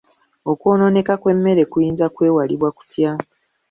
Okwonooneka 0.51 1.13
kw'emmere 1.21 1.63
kuyinza 1.71 2.05
kwewalibwa 2.15 2.69
kutya? 2.77 3.11